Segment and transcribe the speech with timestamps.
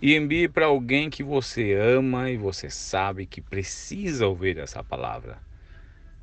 [0.00, 5.38] e envie para alguém que você ama e você sabe que precisa ouvir essa palavra.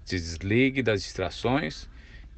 [0.06, 1.90] Se desligue das distrações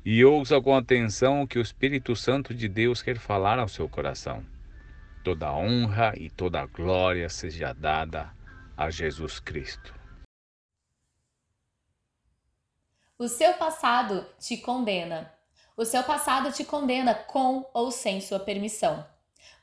[0.04, 3.88] e ouça com atenção o que o Espírito Santo de Deus quer falar ao seu
[3.88, 4.44] coração.
[5.24, 8.32] Toda honra e toda glória seja dada
[8.76, 9.94] a Jesus Cristo.
[13.20, 15.32] O seu passado te condena.
[15.76, 19.06] O seu passado te condena com ou sem sua permissão.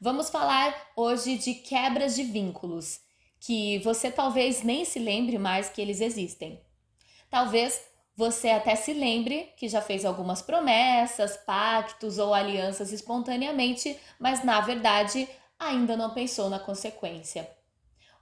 [0.05, 3.01] Vamos falar hoje de quebras de vínculos,
[3.41, 6.61] que você talvez nem se lembre mais que eles existem.
[7.31, 7.81] Talvez
[8.15, 14.61] você até se lembre que já fez algumas promessas, pactos ou alianças espontaneamente, mas na
[14.61, 15.27] verdade
[15.59, 17.51] ainda não pensou na consequência.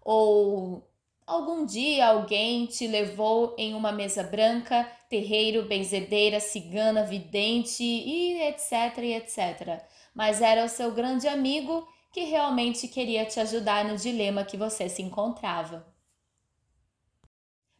[0.04, 0.88] Ou
[1.26, 8.98] algum dia alguém te levou em uma mesa branca, terreiro, benzedeira, cigana, vidente e etc
[8.98, 9.82] etc
[10.14, 14.88] mas era o seu grande amigo que realmente queria te ajudar no dilema que você
[14.88, 15.86] se encontrava.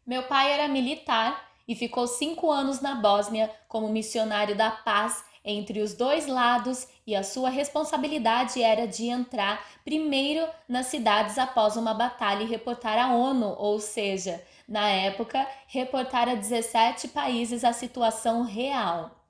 [0.07, 5.81] Meu pai era militar e ficou cinco anos na Bósnia como missionário da paz entre
[5.81, 11.93] os dois lados e a sua responsabilidade era de entrar primeiro nas cidades após uma
[11.93, 18.43] batalha e reportar à ONU, ou seja, na época, reportar a 17 países a situação
[18.43, 19.22] real.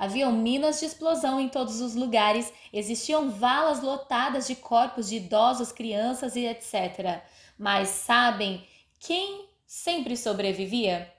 [0.00, 5.72] Haviam minas de explosão em todos os lugares, existiam valas lotadas de corpos de idosos,
[5.72, 7.22] crianças e etc.
[7.58, 8.66] Mas sabem
[8.98, 11.12] quem sempre sobrevivia?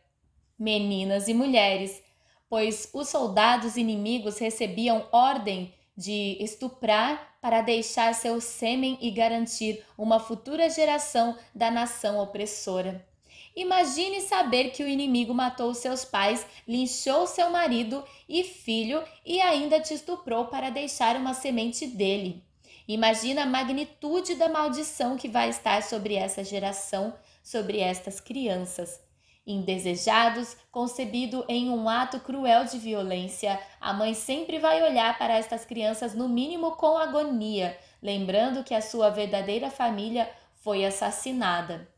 [0.57, 2.01] Meninas e mulheres,
[2.49, 10.19] pois os soldados inimigos recebiam ordem de estuprar para deixar seu sêmen e garantir uma
[10.19, 13.10] futura geração da nação opressora.
[13.55, 19.79] Imagine saber que o inimigo matou seus pais, linchou seu marido e filho e ainda
[19.79, 22.43] te estuprou para deixar uma semente dele.
[22.87, 27.13] Imagina a magnitude da maldição que vai estar sobre essa geração,
[27.43, 28.99] sobre estas crianças.
[29.45, 35.65] Indesejados, concebido em um ato cruel de violência, a mãe sempre vai olhar para estas
[35.65, 40.29] crianças no mínimo com agonia, lembrando que a sua verdadeira família
[40.61, 41.89] foi assassinada.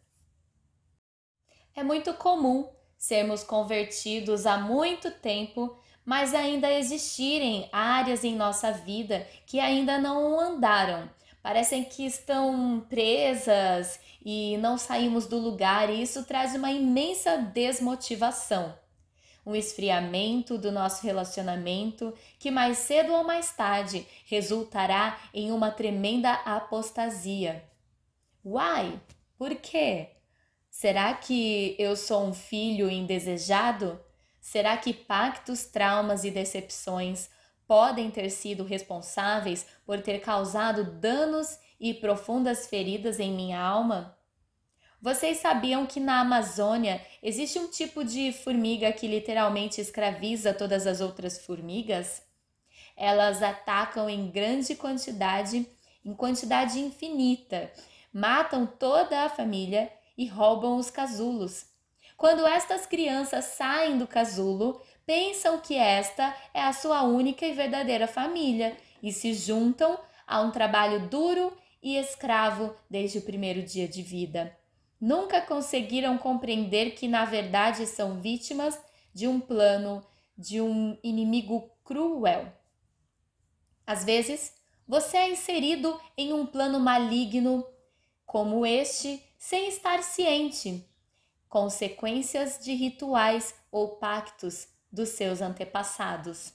[1.76, 5.76] É muito comum sermos convertidos há muito tempo,
[6.06, 11.10] mas ainda existirem áreas em nossa vida que ainda não andaram.
[11.42, 18.78] Parecem que estão presas e não saímos do lugar, e isso traz uma imensa desmotivação.
[19.46, 26.32] Um esfriamento do nosso relacionamento que mais cedo ou mais tarde resultará em uma tremenda
[26.32, 27.62] apostasia.
[28.46, 28.98] Uai,
[29.38, 30.12] por quê?
[30.76, 34.04] Será que eu sou um filho indesejado?
[34.42, 37.30] Será que pactos, traumas e decepções
[37.68, 44.18] podem ter sido responsáveis por ter causado danos e profundas feridas em minha alma?
[45.00, 51.02] Vocês sabiam que na Amazônia existe um tipo de formiga que literalmente escraviza todas as
[51.02, 52.24] outras formigas?
[52.98, 55.68] Elas atacam em grande quantidade,
[56.04, 57.72] em quantidade infinita,
[58.12, 59.88] matam toda a família
[60.18, 61.66] e roubam os casulos.
[62.18, 68.08] Quando estas crianças saem do casulo, pensam que esta é a sua única e verdadeira
[68.08, 74.02] família e se juntam a um trabalho duro e escravo desde o primeiro dia de
[74.02, 74.56] vida.
[75.00, 78.80] Nunca conseguiram compreender que, na verdade, são vítimas
[79.14, 80.02] de um plano
[80.38, 82.48] de um inimigo cruel.
[83.86, 84.54] Às vezes,
[84.88, 87.66] você é inserido em um plano maligno
[88.26, 90.90] como este sem estar ciente,
[91.50, 96.54] consequências de rituais ou pactos dos seus antepassados.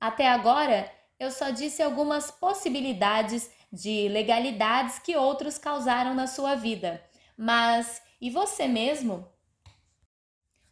[0.00, 0.90] Até agora,
[1.20, 7.04] eu só disse algumas possibilidades de legalidades que outros causaram na sua vida.
[7.36, 9.30] Mas e você mesmo?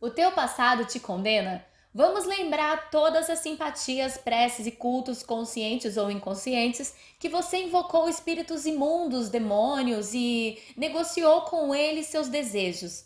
[0.01, 1.63] O teu passado te condena?
[1.95, 8.65] Vamos lembrar todas as simpatias, preces e cultos conscientes ou inconscientes que você invocou espíritos
[8.65, 13.05] imundos, demônios e negociou com eles seus desejos.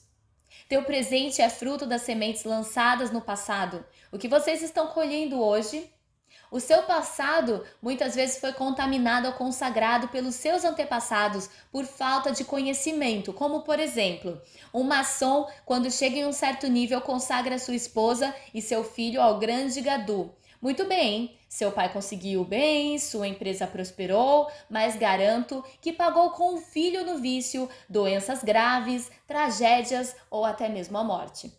[0.69, 3.85] Teu presente é fruto das sementes lançadas no passado.
[4.13, 5.91] O que vocês estão colhendo hoje?
[6.51, 12.45] O seu passado muitas vezes foi contaminado ou consagrado pelos seus antepassados por falta de
[12.45, 14.41] conhecimento, como por exemplo,
[14.73, 19.39] um maçom, quando chega em um certo nível, consagra sua esposa e seu filho ao
[19.39, 20.35] grande gadu.
[20.63, 26.61] Muito bem, seu pai conseguiu bem, sua empresa prosperou, mas garanto que pagou com o
[26.61, 31.53] filho no vício, doenças graves, tragédias ou até mesmo a morte.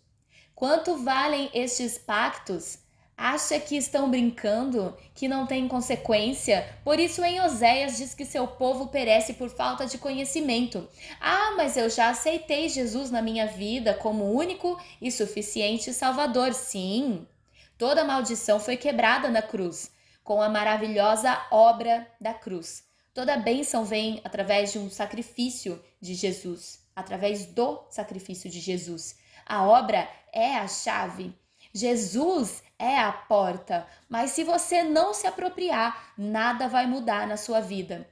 [0.56, 2.80] Quanto valem estes pactos?
[3.20, 6.78] Acha que estão brincando, que não tem consequência?
[6.84, 10.88] Por isso, em Oséias diz que seu povo perece por falta de conhecimento.
[11.20, 16.54] Ah, mas eu já aceitei Jesus na minha vida como único e suficiente Salvador.
[16.54, 17.28] Sim,
[17.76, 19.92] toda maldição foi quebrada na cruz,
[20.24, 22.84] com a maravilhosa obra da cruz.
[23.16, 29.18] Toda bênção vem através de um sacrifício de Jesus, através do sacrifício de Jesus.
[29.44, 31.34] A obra é a chave.
[31.78, 37.60] Jesus é a porta, mas se você não se apropriar, nada vai mudar na sua
[37.60, 38.10] vida.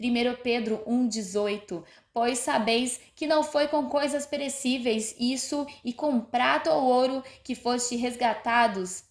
[0.00, 6.72] 1 Pedro 1,18 Pois sabeis que não foi com coisas perecíveis, isso e com prata
[6.72, 9.04] ou ouro que foste resgatados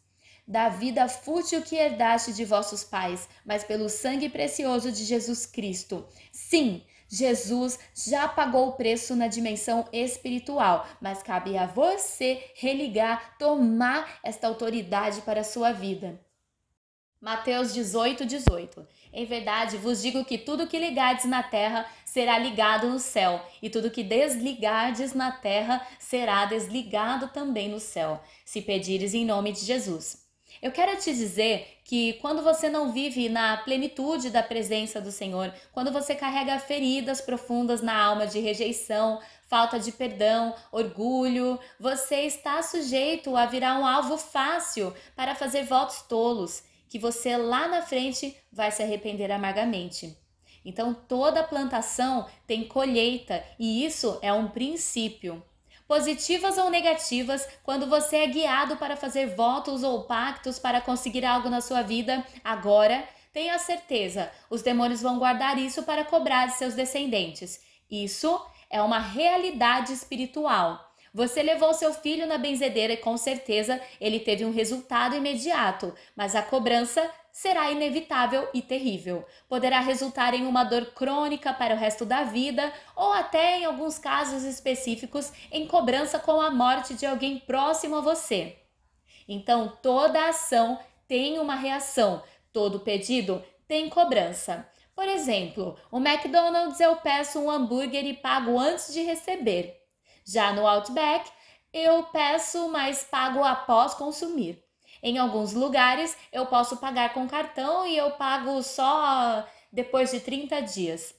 [0.45, 6.05] da vida fútil que herdaste de vossos pais, mas pelo sangue precioso de Jesus Cristo.
[6.29, 14.17] Sim, Jesus já pagou o preço na dimensão espiritual, mas cabe a você religar, tomar
[14.23, 16.19] esta autoridade para a sua vida.
[17.21, 18.87] Mateus 18, 18.
[19.13, 23.69] Em verdade vos digo que tudo que ligardes na terra será ligado no céu, e
[23.69, 29.59] tudo que desligardes na terra será desligado também no céu, se pedires em nome de
[29.59, 30.22] Jesus.
[30.61, 35.53] Eu quero te dizer que quando você não vive na plenitude da presença do Senhor,
[35.71, 42.61] quando você carrega feridas profundas na alma de rejeição, falta de perdão, orgulho, você está
[42.61, 48.35] sujeito a virar um alvo fácil para fazer votos tolos, que você lá na frente
[48.51, 50.17] vai se arrepender amargamente.
[50.65, 55.43] Então, toda plantação tem colheita e isso é um princípio
[55.87, 61.49] positivas ou negativas, quando você é guiado para fazer votos ou pactos para conseguir algo
[61.49, 66.75] na sua vida, agora tenha certeza, os demônios vão guardar isso para cobrar de seus
[66.75, 67.61] descendentes.
[67.89, 68.39] Isso
[68.69, 70.79] é uma realidade espiritual.
[71.13, 76.35] Você levou seu filho na benzedeira e com certeza ele teve um resultado imediato, mas
[76.35, 79.25] a cobrança será inevitável e terrível.
[79.49, 83.97] Poderá resultar em uma dor crônica para o resto da vida ou até, em alguns
[83.97, 88.59] casos específicos, em cobrança com a morte de alguém próximo a você.
[89.27, 92.21] Então, toda ação tem uma reação,
[92.53, 94.69] todo pedido tem cobrança.
[94.95, 99.81] Por exemplo, o McDonald's eu peço um hambúrguer e pago antes de receber.
[100.23, 101.31] Já no Outback,
[101.73, 104.62] eu peço, mas pago após consumir.
[105.03, 110.61] Em alguns lugares eu posso pagar com cartão e eu pago só depois de 30
[110.61, 111.13] dias.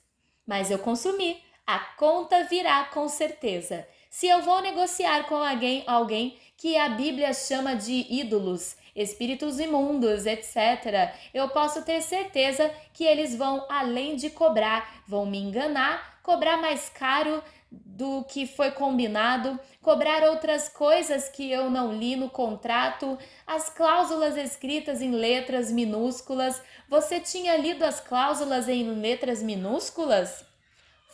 [0.47, 3.87] Mas eu consumi, a conta virá com certeza.
[4.09, 10.25] Se eu vou negociar com alguém, alguém que a Bíblia chama de ídolos, espíritos imundos,
[10.25, 16.57] etc., eu posso ter certeza que eles vão, além de cobrar, vão me enganar, cobrar
[16.57, 17.43] mais caro
[17.85, 24.37] do que foi combinado, cobrar outras coisas que eu não li no contrato, as cláusulas
[24.37, 26.63] escritas em letras minúsculas.
[26.89, 30.45] Você tinha lido as cláusulas em letras minúsculas?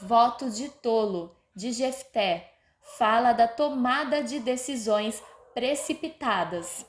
[0.01, 2.53] Voto de tolo, de Jefté,
[2.99, 5.23] fala da tomada de decisões
[5.55, 6.87] precipitadas.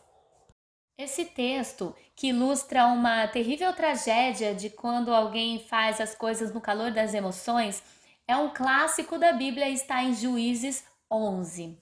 [0.98, 6.92] Esse texto, que ilustra uma terrível tragédia de quando alguém faz as coisas no calor
[6.92, 7.82] das emoções,
[8.28, 11.78] é um clássico da Bíblia e está em Juízes 11.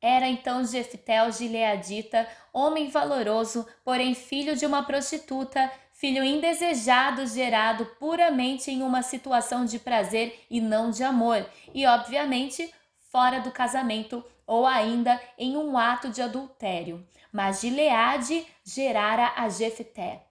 [0.00, 8.70] Era então Jeftel gileadita, homem valoroso, porém filho de uma prostituta, filho indesejado, gerado puramente
[8.70, 11.44] em uma situação de prazer e não de amor,
[11.74, 12.72] e obviamente
[13.10, 17.06] fora do casamento ou ainda em um ato de adultério.
[17.32, 20.24] Mas Gileade gerara a Jefté.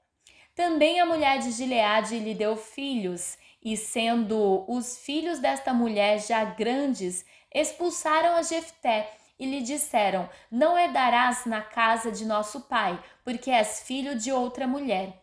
[0.55, 3.37] Também a mulher de Gileade lhe deu filhos,
[3.67, 10.79] e sendo os filhos desta mulher já grandes, expulsaram a Jefté e lhe disseram: Não
[10.79, 15.21] herdarás na casa de nosso pai, porque és filho de outra mulher.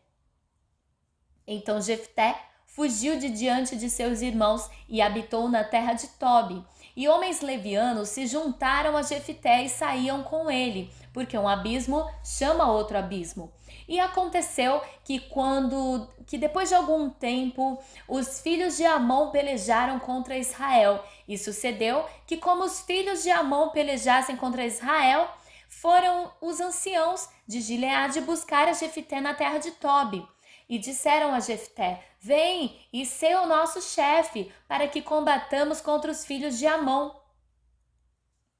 [1.46, 6.62] Então Jefté fugiu de diante de seus irmãos e habitou na terra de Tobi.
[6.96, 12.70] E homens levianos se juntaram a Jefté e saíam com ele, porque um abismo chama
[12.70, 13.52] outro abismo.
[13.88, 20.38] E aconteceu que quando que depois de algum tempo os filhos de Amon pelejaram contra
[20.38, 21.04] Israel.
[21.28, 25.28] E sucedeu que como os filhos de Amon pelejassem contra Israel,
[25.68, 30.26] foram os anciãos de Gileade buscar a Jefité na terra de Tobi.
[30.68, 36.24] E disseram a Jefté: Vem e sê o nosso chefe, para que combatamos contra os
[36.24, 37.10] filhos de Amon.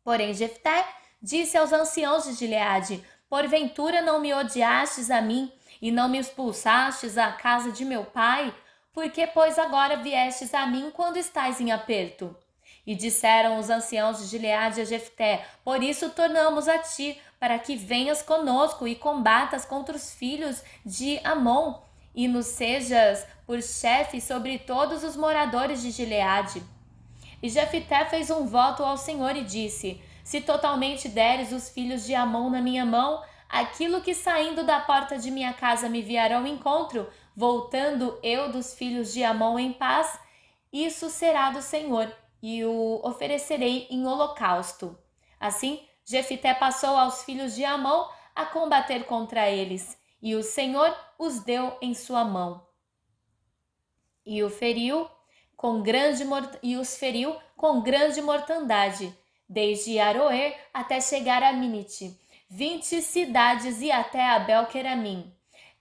[0.03, 0.87] Porém, Jefté
[1.23, 7.17] disse aos anciãos de Gileade: Porventura não me odiastes a mim e não me expulsastes
[7.17, 8.55] à casa de meu pai?
[8.93, 12.37] Por que, pois, agora viestes a mim quando estais em aperto?
[12.87, 17.77] E disseram os anciãos de Gileade a Jefté: Por isso tornamos a ti, para que
[17.77, 21.81] venhas conosco e combatas contra os filhos de Amon,
[22.15, 26.63] e nos sejas por chefe sobre todos os moradores de Gileade.
[27.43, 32.15] E Jefté fez um voto ao Senhor e disse: Se totalmente deres os filhos de
[32.15, 36.47] Amon na minha mão, aquilo que saindo da porta de minha casa me vier ao
[36.47, 40.19] encontro, voltando eu dos filhos de Amon em paz,
[40.73, 42.11] isso será do Senhor
[42.43, 44.99] e o oferecerei em holocausto.
[45.39, 51.41] Assim, Jefité passou aos filhos de Amon a combater contra eles, e o Senhor os
[51.41, 52.67] deu em sua mão.
[54.25, 55.07] E o feriu
[55.55, 56.25] com grande
[56.63, 59.15] e os feriu com grande mortandade,
[59.47, 65.31] desde Aroer até chegar a Minite, vinte cidades e até Abel-Queramim.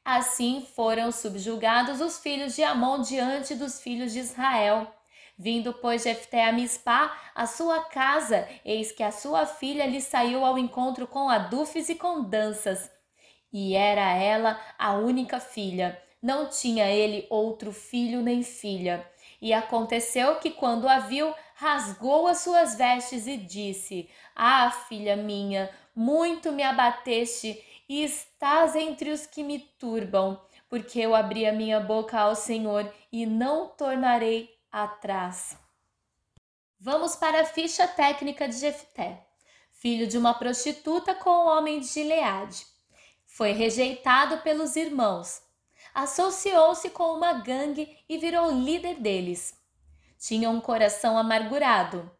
[0.04, 4.94] Assim foram subjugados os filhos de Amon diante dos filhos de Israel.
[5.38, 10.44] Vindo, pois, Jefté a Mispá, a sua casa, eis que a sua filha lhe saiu
[10.44, 12.93] ao encontro com adufes e com danças.
[13.54, 19.08] E era ela a única filha, não tinha ele outro filho nem filha.
[19.40, 25.70] E aconteceu que, quando a viu, rasgou as suas vestes e disse: Ah, filha minha,
[25.96, 31.80] muito me abateste e estás entre os que me turbam, porque eu abri a minha
[31.80, 35.58] boca ao Senhor e não tornarei atrás.
[36.80, 39.28] Vamos para a ficha técnica de Jefté.
[39.72, 42.73] Filho de uma prostituta com o homem de Gileade.
[43.34, 45.42] Foi rejeitado pelos irmãos.
[45.92, 49.56] Associou-se com uma gangue e virou líder deles.
[50.20, 52.12] Tinha um coração amargurado.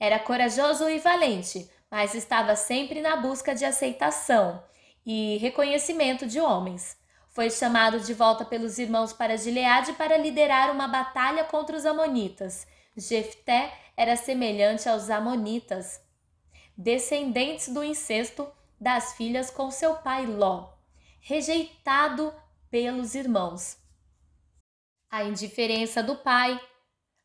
[0.00, 4.64] Era corajoso e valente, mas estava sempre na busca de aceitação
[5.04, 6.96] e reconhecimento de homens.
[7.28, 12.66] Foi chamado de volta pelos irmãos para Gileade para liderar uma batalha contra os Amonitas.
[12.96, 16.00] Jefté era semelhante aos Amonitas,
[16.74, 18.50] descendentes do incesto
[18.80, 20.72] das filhas com seu pai Ló,
[21.20, 22.34] rejeitado
[22.70, 23.78] pelos irmãos.
[25.10, 26.60] A indiferença do pai,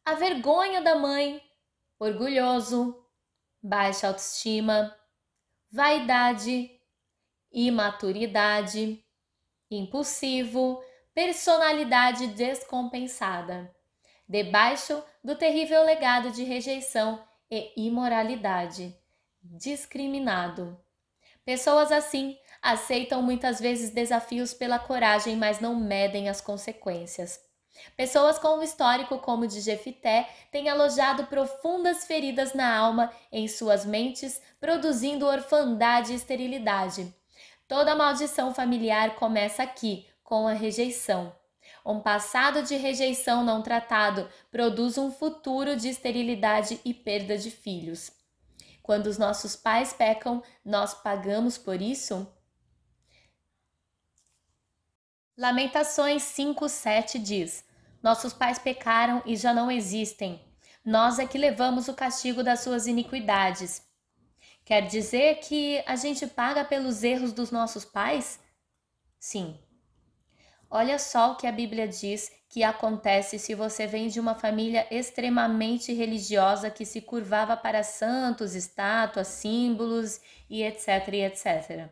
[0.05, 1.41] a vergonha da mãe,
[1.99, 3.03] orgulhoso,
[3.61, 4.95] baixa autoestima,
[5.71, 6.71] vaidade,
[7.51, 9.03] imaturidade
[9.69, 13.73] impulsivo, personalidade descompensada,
[14.27, 18.95] debaixo do terrível legado de rejeição e imoralidade,
[19.41, 20.79] discriminado.
[21.49, 27.39] Pessoas assim aceitam muitas vezes desafios pela coragem, mas não medem as consequências.
[27.97, 33.47] Pessoas com um histórico como o de Jefité têm alojado profundas feridas na alma em
[33.47, 37.11] suas mentes, produzindo orfandade e esterilidade.
[37.67, 41.35] Toda maldição familiar começa aqui, com a rejeição.
[41.83, 48.18] Um passado de rejeição não tratado produz um futuro de esterilidade e perda de filhos.
[48.89, 52.27] Quando os nossos pais pecam, nós pagamos por isso?
[55.37, 57.63] Lamentações 5:7 diz:
[58.01, 60.43] Nossos pais pecaram e já não existem.
[60.83, 63.87] Nós é que levamos o castigo das suas iniquidades.
[64.65, 68.39] Quer dizer que a gente paga pelos erros dos nossos pais?
[69.19, 69.55] Sim.
[70.69, 74.87] Olha só o que a Bíblia diz que acontece se você vem de uma família
[74.91, 81.89] extremamente religiosa que se curvava para santos, estátuas, símbolos e etc, e etc.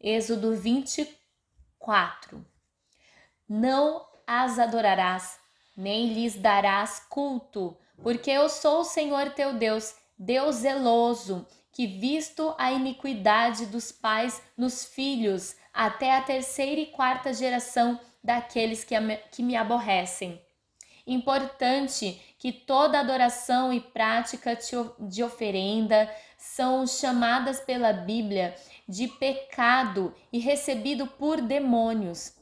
[0.00, 2.46] Êxodo 24.
[3.48, 5.38] Não as adorarás,
[5.76, 12.54] nem lhes darás culto, porque eu sou o Senhor teu Deus, Deus zeloso, que, visto
[12.56, 19.54] a iniquidade dos pais nos filhos, até a terceira e quarta geração daqueles que, me
[19.54, 20.40] aborrecem.
[21.06, 24.58] Importante que toda adoração e prática
[24.98, 28.56] de oferenda são chamadas pela Bíblia
[28.88, 32.32] de pecado e recebido por demônios.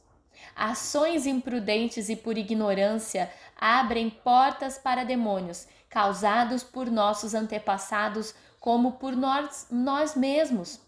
[0.55, 9.15] Ações imprudentes e por ignorância abrem portas para demônios, causados por nossos antepassados como por
[9.15, 10.84] nós, nós mesmos.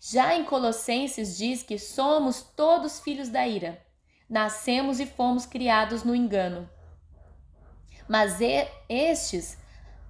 [0.00, 3.82] Já em Colossenses diz que somos todos filhos da ira.
[4.28, 6.68] Nascemos e fomos criados no engano.
[8.08, 8.38] Mas
[8.88, 9.58] estes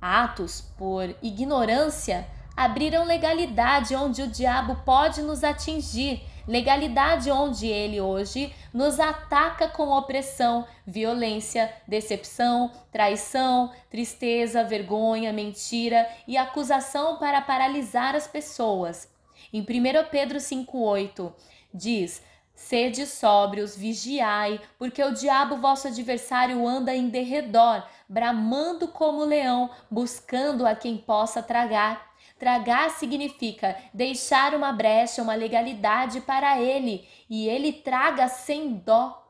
[0.01, 2.27] atos, por ignorância,
[2.57, 9.89] abriram legalidade onde o diabo pode nos atingir, legalidade onde ele hoje nos ataca com
[9.89, 19.09] opressão, violência, decepção, traição, tristeza, vergonha, mentira e acusação para paralisar as pessoas.
[19.53, 19.65] Em 1
[20.11, 21.33] Pedro 5,8
[21.73, 22.23] diz:
[22.55, 30.67] Sede sóbrios, vigiai, porque o diabo, vosso adversário, anda em derredor, bramando como leão, buscando
[30.67, 32.09] a quem possa tragar.
[32.39, 39.25] Tragar significa deixar uma brecha, uma legalidade para ele, e ele traga sem dó.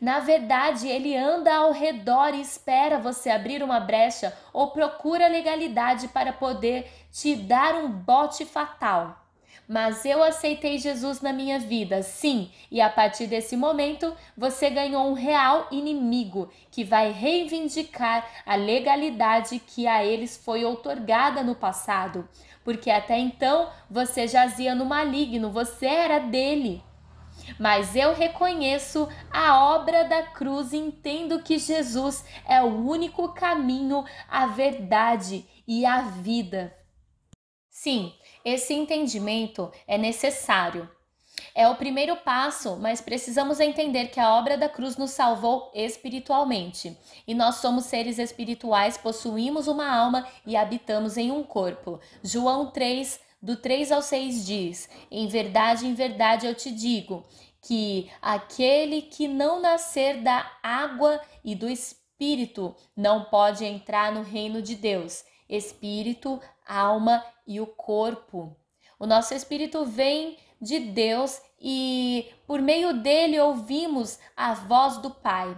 [0.00, 6.08] Na verdade, ele anda ao redor e espera você abrir uma brecha ou procura legalidade
[6.08, 9.29] para poder te dar um bote fatal.
[9.72, 15.08] Mas eu aceitei Jesus na minha vida, sim, e a partir desse momento você ganhou
[15.08, 22.28] um real inimigo que vai reivindicar a legalidade que a eles foi outorgada no passado,
[22.64, 26.82] porque até então você jazia no maligno, você era dele.
[27.56, 34.04] Mas eu reconheço a obra da cruz e entendo que Jesus é o único caminho,
[34.28, 36.74] a verdade e a vida.
[37.70, 38.12] Sim,
[38.44, 40.88] esse entendimento é necessário.
[41.54, 46.96] É o primeiro passo, mas precisamos entender que a obra da cruz nos salvou espiritualmente.
[47.26, 51.98] E nós somos seres espirituais, possuímos uma alma e habitamos em um corpo.
[52.22, 57.24] João 3, do 3 ao 6 diz: Em verdade, em verdade eu te digo
[57.62, 64.62] que aquele que não nascer da água e do espírito não pode entrar no reino
[64.62, 65.24] de Deus.
[65.48, 66.40] Espírito,
[66.70, 68.56] alma e o corpo.
[68.98, 75.56] O nosso espírito vem de Deus e por meio dele ouvimos a voz do Pai.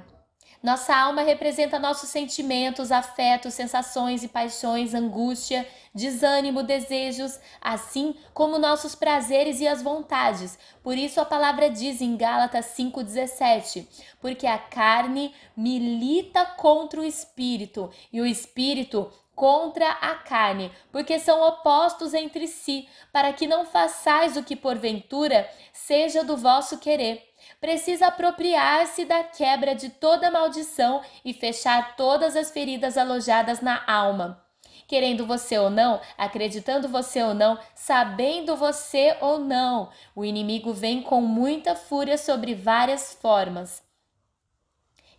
[0.62, 8.94] Nossa alma representa nossos sentimentos, afetos, sensações e paixões, angústia, desânimo, desejos, assim como nossos
[8.94, 10.56] prazeres e as vontades.
[10.80, 13.88] Por isso a palavra diz em Gálatas 5:17,
[14.20, 21.42] porque a carne milita contra o espírito e o espírito contra a carne, porque são
[21.42, 27.22] opostos entre si, para que não façais o que porventura seja do vosso querer.
[27.60, 34.42] Precisa apropriar-se da quebra de toda maldição e fechar todas as feridas alojadas na alma.
[34.86, 41.02] Querendo você ou não, acreditando você ou não, sabendo você ou não, o inimigo vem
[41.02, 43.82] com muita fúria sobre várias formas.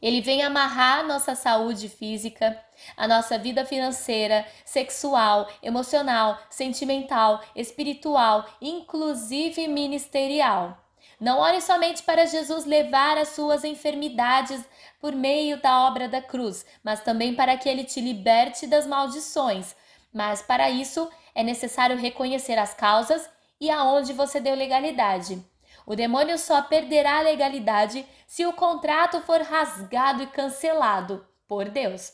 [0.03, 2.61] Ele vem amarrar nossa saúde física,
[2.97, 10.77] a nossa vida financeira, sexual, emocional, sentimental, espiritual, inclusive ministerial.
[11.21, 14.61] Não ore somente para Jesus levar as suas enfermidades
[14.99, 19.73] por meio da obra da cruz, mas também para que ele te liberte das maldições.
[20.13, 25.41] Mas para isso é necessário reconhecer as causas e aonde você deu legalidade.
[25.85, 32.13] O demônio só perderá a legalidade se o contrato for rasgado e cancelado por Deus.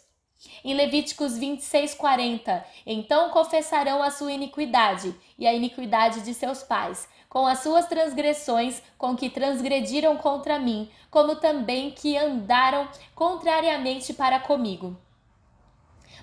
[0.63, 7.10] Em Levíticos 26, 40, então confessarão a sua iniquidade e a iniquidade de seus pais,
[7.27, 14.39] com as suas transgressões com que transgrediram contra mim, como também que andaram contrariamente para
[14.39, 14.97] comigo.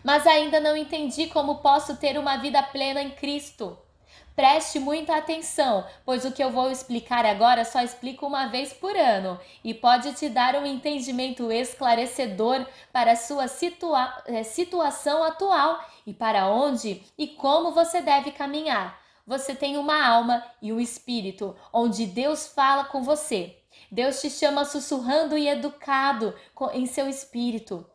[0.03, 3.79] Mas ainda não entendi como posso ter uma vida plena em Cristo.
[4.37, 8.95] Preste muita atenção, pois o que eu vou explicar agora só explico uma vez por
[8.95, 15.83] ano e pode te dar um entendimento esclarecedor para a sua situa eh, situação atual
[16.07, 19.01] e para onde e como você deve caminhar.
[19.27, 23.57] Você tem uma alma e um espírito, onde Deus fala com você.
[23.91, 26.35] Deus te chama sussurrando e educado
[26.75, 27.89] em seu espírito.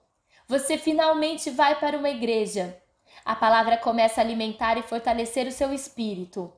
[0.47, 2.81] Você finalmente vai para uma igreja
[3.23, 6.51] a palavra começa a alimentar e fortalecer o seu espírito.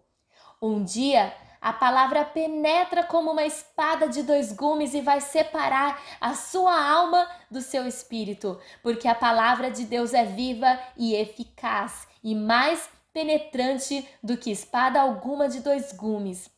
[0.61, 6.33] Um dia, a palavra penetra como uma espada de dois gumes e vai separar a
[6.33, 12.35] sua alma do seu espírito, porque a palavra de Deus é viva e eficaz e
[12.35, 16.52] mais penetrante do que espada alguma de dois gumes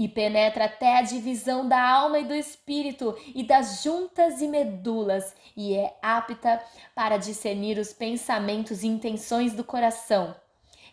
[0.00, 5.34] e penetra até a divisão da alma e do espírito e das juntas e medulas,
[5.54, 6.58] e é apta
[6.94, 10.34] para discernir os pensamentos e intenções do coração.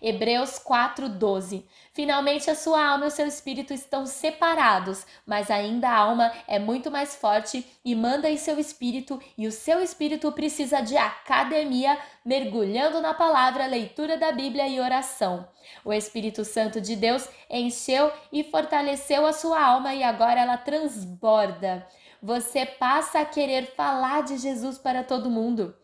[0.02, 1.66] Hebreus 4:12.
[1.94, 6.60] Finalmente a sua alma e o seu espírito estão separados, mas ainda a alma é
[6.60, 11.98] muito mais forte e manda em seu espírito, e o seu espírito precisa de academia,
[12.24, 15.48] mergulhando na palavra, leitura da Bíblia e oração.
[15.84, 21.88] O Espírito Santo de Deus encheu e fortaleceu a sua alma e agora ela transborda.
[22.22, 25.76] Você passa a querer falar de Jesus para todo mundo.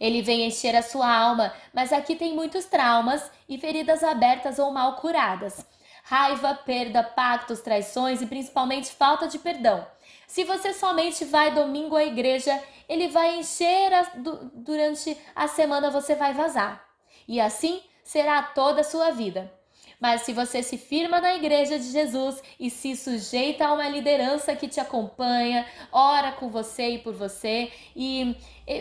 [0.00, 4.70] Ele vem encher a sua alma, mas aqui tem muitos traumas e feridas abertas ou
[4.70, 5.66] mal curadas.
[6.04, 9.86] Raiva, perda, pactos, traições e principalmente falta de perdão.
[10.26, 15.90] Se você somente vai domingo à igreja, ele vai encher a, du, durante a semana
[15.90, 16.82] você vai vazar.
[17.26, 19.52] E assim será toda a sua vida.
[20.00, 24.54] Mas se você se firma na igreja de Jesus e se sujeita a uma liderança
[24.54, 28.36] que te acompanha, ora com você e por você, e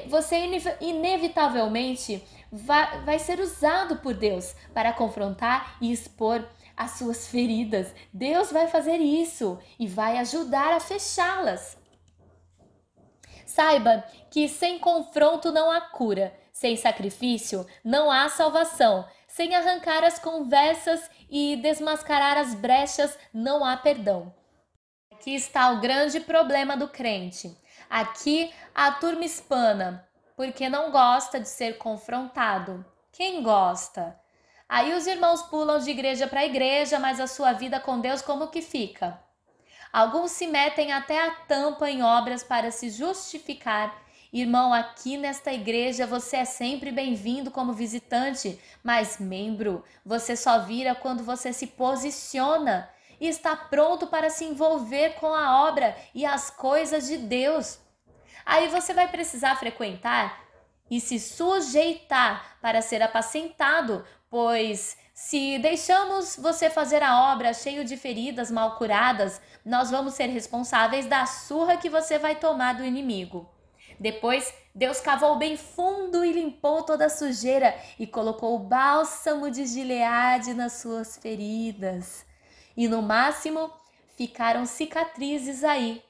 [0.08, 0.38] você
[0.80, 7.93] inevitavelmente vai, ser usado por Deus para confrontar e expor as suas feridas.
[8.13, 11.77] Deus vai fazer isso e vai ajudar a fechá-las.
[13.43, 19.03] Saiba que sem confronto não há cura, sem sacrifício não há salvação,
[19.38, 24.34] sem arrancar as conversas e desmascarar as brechas não há perdão.
[25.13, 27.56] Aqui está o grande problema do crente.
[27.88, 32.84] Aqui a turma espana, porque não gosta de ser confrontado.
[33.12, 34.19] Quem gosta?
[34.67, 38.47] Aí os irmãos pulam de igreja para igreja, mas a sua vida com Deus como
[38.47, 39.23] que fica?
[39.93, 43.95] Alguns se metem até a tampa em obras para se justificar.
[44.39, 50.93] Irmão, aqui nesta igreja você é sempre bem-vindo como visitante, mas membro você só vira
[50.93, 52.88] quando você se posiciona
[53.19, 57.80] e está pronto para se envolver com a obra e as coisas de Deus.
[58.45, 60.39] Aí você vai precisar frequentar
[60.88, 67.97] e se sujeitar para ser apacentado, pois se deixamos você fazer a obra cheio de
[67.97, 73.57] feridas mal curadas, nós vamos ser responsáveis da surra que você vai tomar do inimigo.
[73.99, 79.65] Depois, Deus cavou bem fundo e limpou toda a sujeira e colocou o bálsamo de
[79.65, 82.25] Gileade nas suas feridas.
[82.75, 83.71] E no máximo,
[84.15, 86.03] ficaram cicatrizes aí.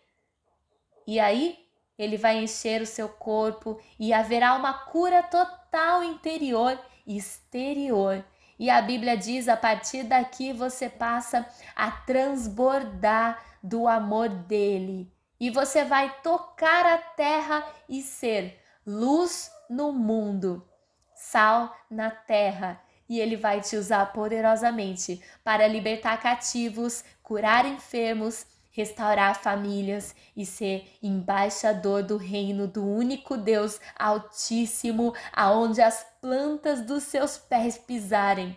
[1.05, 1.57] E aí,
[1.97, 8.23] ele vai encher o seu corpo e haverá uma cura total interior e exterior.
[8.59, 15.11] E a Bíblia diz: a partir daqui você passa a transbordar do amor dele.
[15.39, 20.67] E você vai tocar a terra e ser luz no mundo,
[21.15, 22.81] sal na terra.
[23.09, 28.45] E ele vai te usar poderosamente para libertar cativos, curar enfermos
[28.77, 37.01] restaurar famílias e ser embaixador do reino do único Deus Altíssimo, aonde as plantas dos
[37.01, 38.55] seus pés pisarem.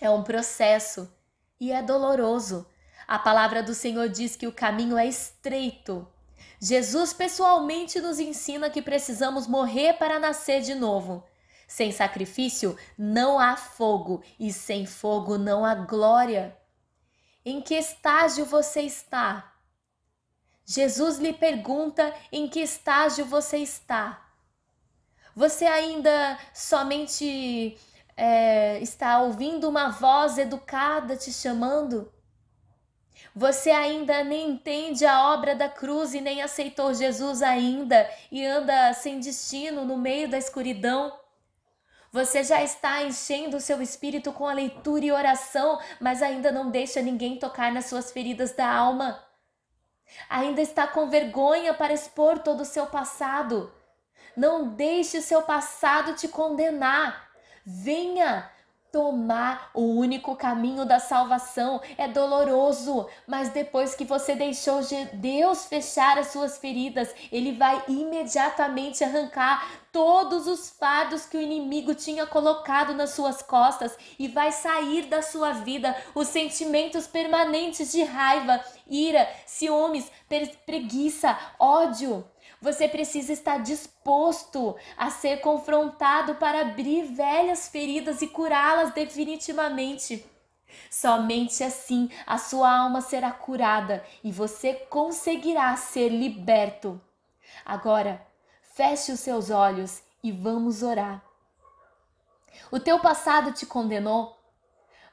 [0.00, 1.12] É um processo
[1.58, 2.68] e é doloroso.
[3.08, 6.06] A palavra do Senhor diz que o caminho é estreito.
[6.60, 11.24] Jesus pessoalmente nos ensina que precisamos morrer para nascer de novo.
[11.66, 16.54] Sem sacrifício não há fogo, e sem fogo não há glória.
[17.42, 19.54] Em que estágio você está?
[20.66, 24.22] Jesus lhe pergunta em que estágio você está.
[25.34, 27.78] Você ainda somente
[28.14, 32.12] é, está ouvindo uma voz educada te chamando?
[33.34, 38.92] Você ainda nem entende a obra da cruz e nem aceitou Jesus ainda e anda
[38.94, 41.12] sem destino no meio da escuridão?
[42.10, 46.70] Você já está enchendo o seu espírito com a leitura e oração, mas ainda não
[46.70, 49.22] deixa ninguém tocar nas suas feridas da alma.
[50.28, 53.72] Ainda está com vergonha para expor todo o seu passado.
[54.34, 57.28] Não deixe o seu passado te condenar.
[57.64, 58.50] Venha,
[58.92, 61.80] tomar o único caminho da salvação.
[61.96, 64.80] É doloroso, mas depois que você deixou
[65.14, 71.94] Deus fechar as suas feridas, Ele vai imediatamente arrancar todos os fardos que o inimigo
[71.94, 78.02] tinha colocado nas suas costas e vai sair da sua vida os sentimentos permanentes de
[78.02, 80.10] raiva, ira, ciúmes,
[80.64, 82.24] preguiça, ódio.
[82.60, 90.24] Você precisa estar disposto a ser confrontado para abrir velhas feridas e curá-las definitivamente.
[90.90, 97.00] Somente assim a sua alma será curada e você conseguirá ser liberto.
[97.64, 98.26] Agora,
[98.74, 101.22] feche os seus olhos e vamos orar.
[102.70, 104.36] O teu passado te condenou,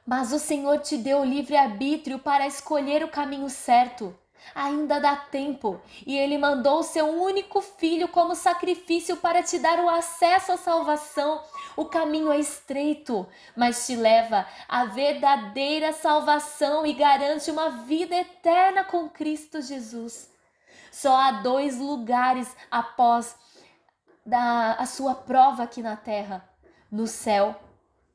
[0.04, 4.16] mas o Senhor te deu livre arbítrio para escolher o caminho certo.
[4.54, 9.78] Ainda dá tempo, e ele mandou o seu único filho como sacrifício para te dar
[9.80, 11.42] o acesso à salvação.
[11.76, 18.84] O caminho é estreito, mas te leva à verdadeira salvação e garante uma vida eterna
[18.84, 20.30] com Cristo Jesus.
[20.90, 23.36] Só há dois lugares após
[24.24, 26.48] da, a sua prova aqui na terra:
[26.90, 27.54] no céu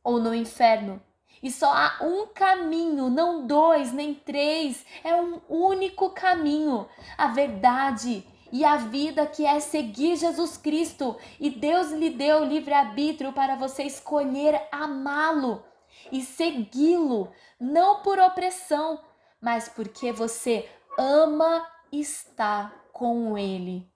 [0.03, 1.01] ou no inferno.
[1.41, 8.25] E só há um caminho, não dois, nem três, é um único caminho, a verdade
[8.51, 11.17] e a vida que é seguir Jesus Cristo.
[11.39, 15.63] E Deus lhe deu livre-arbítrio para você escolher amá-lo
[16.11, 18.99] e segui-lo, não por opressão,
[19.39, 23.90] mas porque você ama estar com Ele.